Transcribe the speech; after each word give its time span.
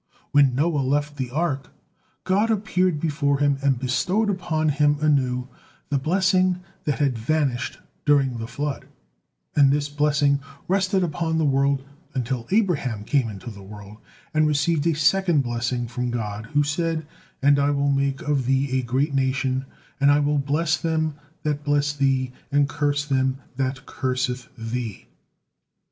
When 0.31 0.55
Noah 0.55 0.79
left 0.81 1.17
the 1.17 1.29
ark, 1.29 1.71
God 2.23 2.49
appeared 2.49 2.99
before 2.99 3.37
him 3.37 3.59
and 3.61 3.77
bestowed 3.77 4.31
upon 4.31 4.69
him 4.69 4.97
anew 4.99 5.47
the 5.89 5.99
blessing 5.99 6.59
that 6.85 6.97
had 6.97 7.19
vanished 7.19 7.77
during 8.03 8.39
the 8.39 8.47
flood, 8.47 8.87
and 9.55 9.69
this 9.71 9.89
blessing 9.89 10.39
rested 10.67 11.03
upon 11.03 11.37
the 11.37 11.45
world 11.45 11.83
until 12.15 12.47
Abraham 12.49 13.03
came 13.03 13.29
into 13.29 13.51
the 13.51 13.61
world 13.61 13.97
and 14.33 14.47
received 14.47 14.87
a 14.87 14.95
second 14.95 15.41
blessing 15.43 15.87
from 15.87 16.09
God, 16.09 16.47
who 16.47 16.63
said, 16.63 17.05
"And 17.39 17.59
I 17.59 17.69
will 17.69 17.91
make 17.91 18.23
of 18.23 18.47
thee 18.47 18.79
a 18.79 18.81
great 18.81 19.13
nation, 19.13 19.65
and 19.99 20.09
I 20.09 20.17
will 20.19 20.39
bless 20.39 20.77
them 20.77 21.13
that 21.43 21.63
bless 21.63 21.93
thee, 21.93 22.31
and 22.51 22.67
curse 22.67 23.05
him 23.09 23.37
that 23.57 23.85
curseth 23.85 24.47
thee." 24.57 25.09